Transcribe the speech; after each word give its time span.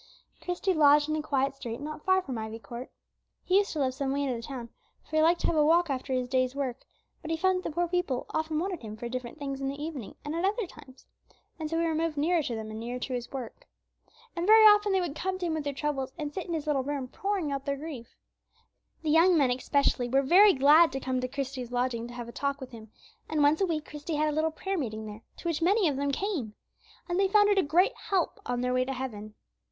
Christie 0.43 0.73
lodged 0.73 1.09
in 1.09 1.15
a 1.15 1.21
quiet 1.21 1.53
street 1.53 1.79
not 1.79 2.03
far 2.03 2.23
from 2.23 2.39
Ivy 2.39 2.57
Court. 2.57 2.89
He 3.43 3.59
used 3.59 3.71
to 3.73 3.79
live 3.79 3.93
some 3.93 4.11
way 4.11 4.23
out 4.23 4.31
of 4.31 4.37
the 4.37 4.41
town, 4.41 4.69
for 5.03 5.15
he 5.17 5.21
liked 5.21 5.41
to 5.41 5.45
have 5.45 5.55
a 5.55 5.63
walk 5.63 5.91
after 5.91 6.11
his 6.11 6.27
day's 6.27 6.55
work 6.55 6.77
was 6.77 6.83
done; 6.85 6.91
but 7.21 7.29
he 7.29 7.37
found 7.37 7.57
that 7.59 7.69
the 7.69 7.75
poor 7.75 7.87
people 7.87 8.25
often 8.31 8.57
wanted 8.57 8.81
him 8.81 8.97
for 8.97 9.07
different 9.07 9.37
things 9.37 9.61
in 9.61 9.67
the 9.69 9.79
evening 9.79 10.15
and 10.25 10.33
at 10.33 10.43
other 10.43 10.65
times, 10.65 11.05
and 11.59 11.69
so 11.69 11.77
he 11.79 11.85
removed 11.85 12.17
nearer 12.17 12.41
to 12.41 12.55
them 12.55 12.71
and 12.71 12.79
nearer 12.79 12.97
to 12.97 13.13
his 13.13 13.31
work. 13.31 13.67
And 14.35 14.47
very 14.47 14.63
often 14.65 14.91
they 14.91 15.01
would 15.01 15.13
come 15.15 15.37
to 15.37 15.45
him 15.45 15.53
with 15.53 15.63
their 15.65 15.71
troubles, 15.71 16.13
and 16.17 16.33
sit 16.33 16.47
in 16.47 16.55
his 16.55 16.65
little 16.65 16.81
room 16.81 17.07
pouring 17.07 17.51
out 17.51 17.65
their 17.65 17.77
grief. 17.77 18.07
The 19.03 19.11
young 19.11 19.37
men 19.37 19.51
especially 19.51 20.09
were 20.09 20.23
very 20.23 20.53
glad 20.53 20.91
to 20.93 20.99
come 20.99 21.21
to 21.21 21.27
Christie's 21.27 21.71
lodging 21.71 22.07
to 22.07 22.15
have 22.15 22.27
a 22.27 22.31
talk 22.31 22.59
with 22.59 22.71
him; 22.71 22.91
and 23.29 23.43
once 23.43 23.61
a 23.61 23.67
week 23.67 23.85
Christie 23.85 24.15
had 24.15 24.29
a 24.29 24.35
little 24.35 24.49
prayer 24.49 24.79
meeting 24.79 25.05
there, 25.05 25.21
to 25.37 25.47
which 25.47 25.61
many 25.61 25.87
of 25.87 25.95
them 25.97 26.11
came. 26.11 26.55
And 27.07 27.19
they 27.19 27.27
found 27.27 27.49
it 27.49 27.59
a 27.59 27.61
great 27.61 27.93
help 28.09 28.39
on 28.47 28.61
their 28.61 28.73
way 28.73 28.83
to 28.83 28.93
heaven. 28.93 29.35